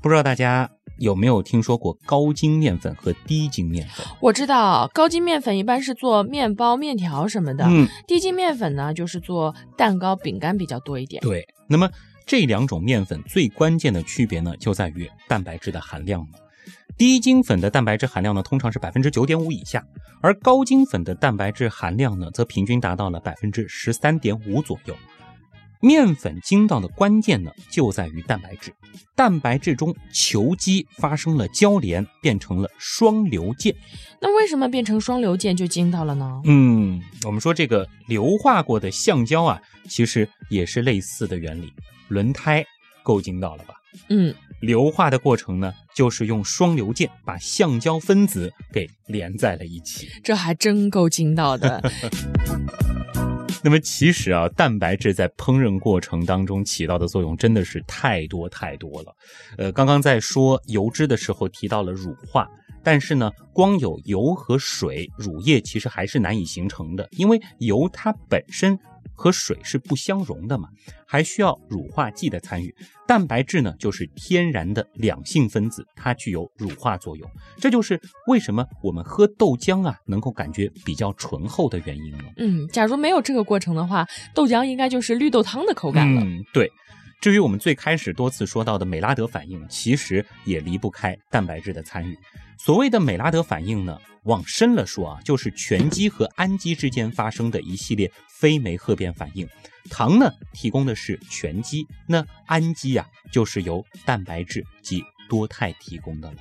[0.00, 4.06] 不知道大家有没有听说过高筋面粉和低筋面粉？
[4.20, 11.20] 我知道高筋面粉一般是做面包、面条什么的，嗯，低筋面粉呢就是做蛋糕、饼干比较多一点。
[11.20, 11.90] 对，那么
[12.24, 16.47] 这两种面粉最关键的区别呢，就在于蛋白质的含量了。
[16.98, 19.84] 低筋粉的蛋白质含量呢，通常是百分之九点五以下，
[20.20, 24.96] 而高筋粉的蛋白质含量呢，则平均达到了百分之十三点五左右。
[25.80, 28.74] 面粉筋道的关键呢，就在于蛋白质。
[29.14, 33.72] 蛋白质中球基发生了交联，变成了双流键。
[34.20, 36.42] 那为什么变成双流键就筋道了呢？
[36.46, 41.72] 嗯，我们说这个硫化过的橡胶啊，其实也是类似的原理。
[42.08, 42.64] 轮胎
[43.04, 43.74] 够筋道了吧？
[44.08, 44.34] 嗯。
[44.60, 50.08] 硫化的过程呢，就是用双硫键把橡胶分子给连在了一起。
[50.22, 51.82] 这还真够劲道的。
[53.62, 59.14] 那么其实啊，蛋白质在烹饪过程当中起到的作用真的是太多太多了。
[59.56, 62.48] 呃，刚刚在说油脂的时候提到了乳化，
[62.84, 68.78] 但是呢，光有油和水，乳液其实还是难以形成的，因为油它本身。
[69.18, 70.68] 和水是不相容的嘛，
[71.04, 72.72] 还需要乳化剂的参与。
[73.06, 77.28] 蛋白质呢，就是天然的两性分子，它具有乳化作用。
[77.56, 82.24] 这就是为什么我们喝豆浆啊，能够感觉比较醇厚的原因了。
[82.36, 86.20] 嗯，假如没有这个过程的话，豆浆应该就是绿豆汤的口感了。
[86.22, 86.70] 嗯，对。
[87.20, 92.16] 至于我们最开始多次说到的美拉德反应，其实也离不开蛋白质的参与。
[92.58, 99.48] 所谓的美拉德反应呢，往深了说啊，就是醛基和氨基之间发生的一系列非酶褐变反应。
[99.88, 106.36] 糖呢提供的是醛基，那氨基啊就是由蛋白质及多肽提供的了。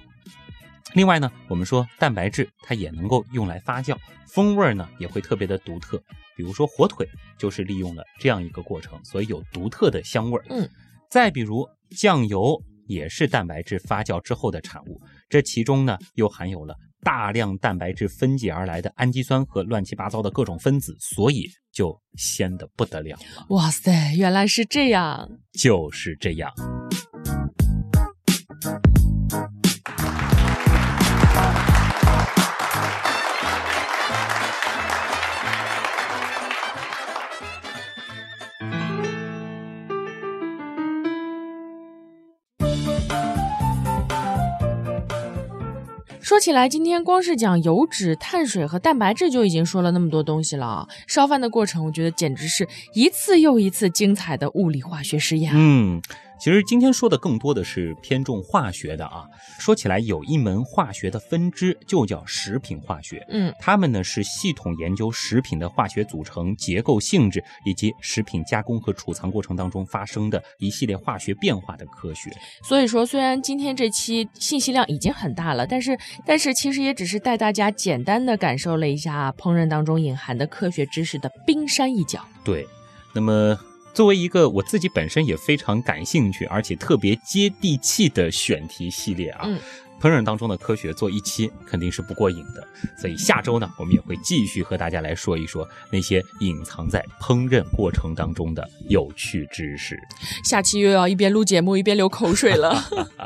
[0.93, 3.95] 另外呢，我们说蛋白质它也能够用来发酵，
[4.25, 6.01] 风味呢也会特别的独特。
[6.35, 7.07] 比如说火腿
[7.37, 10.45] 就是利用了这样一个过程，所以有独特的香味儿。
[10.49, 10.67] 嗯，
[11.09, 23.45] 再比如酱油也是蛋白质发酵之后的产物，这其中呢又含有了大量蛋白质分解而来的氨基酸和乱七八糟的各种分子，所以就鲜的不得了了。
[23.49, 26.51] 哇塞，原来是这样，就是这样。
[46.27, 50.85] 说起来，今天光是讲油脂、碳水和蛋白质就已经说了那么多东西了啊。
[51.07, 55.53] 烧饭的过程，我觉得简直是一次又一次精彩的物理化学实验。
[55.55, 56.01] 嗯。
[56.39, 59.25] 其实今天说的更多的是偏重化学的啊。
[59.59, 63.25] 说起来，有一门化学的分支就叫食品化学。
[63.29, 72.31] 嗯，他们呢是系统研究食品的化学组成、结构、性质以及食品加工和储藏过程当中发生的一系列化学变化的科学。
[72.63, 82.23] 所以说，虽然今天这期信息量已经很大了，但是但是其实也只是带大家简单的感受了一下烹饪当中隐含的科学知识的冰山一角。
[82.43, 82.65] 对，
[83.13, 83.57] 那么。
[83.97, 89.47] 作为一个我自己本身也非常感兴趣，而且特别接地气的选题系列啊，
[89.99, 99.99] 烹饪当中的科学做一期肯定是不过瘾的，所以下周呢，我们也会继续和大家来说一说那些隐藏在烹饪过程当中的有趣知识。
[100.43, 102.75] 下期又要一边录节目一边流口水了。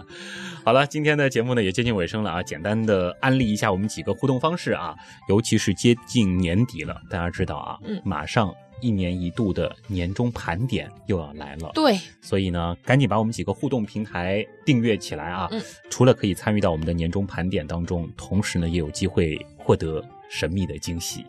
[0.64, 4.96] 好了，今天的节目呢也接近尾声了啊，简单的安利一下我们几个互动方式啊，
[5.28, 8.56] 尤其是接近年底了，大家知道啊，嗯，马上。
[8.82, 15.48] 一年一度的年终盘点又要来了，对，所以呢，赶紧把我们几个互动平台订阅起来啊！
[15.52, 21.26] 嗯，除了可以参与到我们的年终盘点当中，同时呢，也有机会获得神秘的惊喜。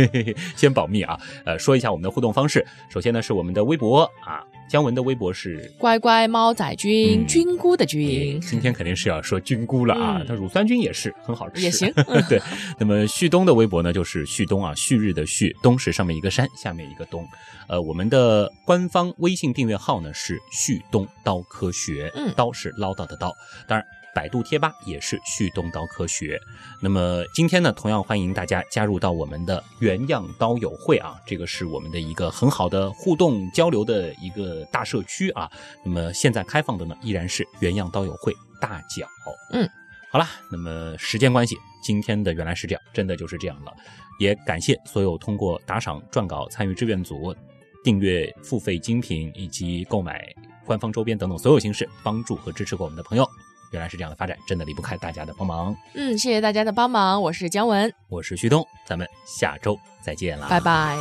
[0.54, 1.18] 先保密啊！
[1.44, 4.44] 呃，说一下我们的互动方式，首先呢是我们的微博啊。
[4.70, 8.40] 姜文的微博是乖乖猫仔君，菌菇的菌。
[8.40, 11.92] 今天肯定是要说菌菇了啊，它乳酸菌也是很好吃，也行。
[12.30, 12.40] 对，
[12.78, 17.26] 那么旭东的微博呢，就是旭东啊，旭日的旭，东是上面一个山，下面一个东。
[17.68, 23.34] 呃，我们的官方微信订阅号呢是旭东刀科学，嗯，刀是唠叨的刀，
[23.66, 23.84] 当然。
[24.14, 26.38] 百度贴吧也是旭东刀科学。
[26.80, 35.50] 那么今天呢，同样欢迎大家加入到我们的原样刀友会啊，这个是我们的一个很好的互动交流的一个大社区啊。
[35.84, 39.06] 那么现在开放的呢，依然是原样刀友会大脚。
[39.52, 39.68] 嗯，
[40.10, 43.72] 好了，那么时间关系，今天的原来是这样，真的就是这样了。
[44.18, 47.34] 也感谢所有通过打赏、撰稿、参与志愿组、
[47.82, 50.28] 订阅、付费精品以及购买
[50.66, 53.26] 官方周边等等所有形式帮助和支持过我们的朋友。
[53.70, 55.76] 原来是这样的发展，真的离不开大家的帮忙。
[55.94, 57.22] 嗯，谢谢大家的帮忙。
[57.22, 60.98] 我是姜文，我是旭东，咱们下周再见啦，拜拜。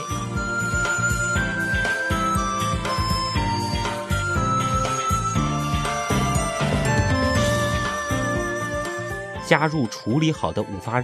[9.47, 11.03] 加入处理好的五发，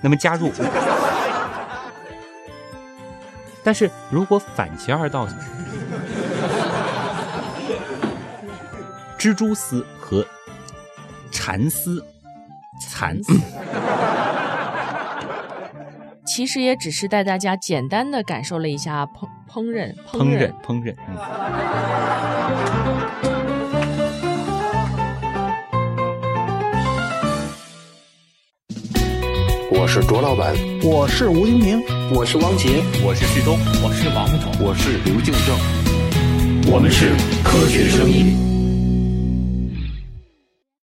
[0.00, 0.50] 那么加入，
[3.62, 5.28] 但是如果反其二道，
[9.16, 10.26] 蜘蛛丝和。
[11.30, 12.04] 蚕丝，
[12.88, 13.32] 蚕丝，
[16.26, 20.94] 其实也只是带大家简单的感受了一下烹烹饪烹饪烹饪。
[21.08, 21.16] 嗯。
[29.70, 35.56] 我是卓老板，我是吴英平，我是汪杰，我是旭东，我是王木头，我是刘敬正，
[36.72, 37.10] 我们是
[37.44, 38.55] 科学声音。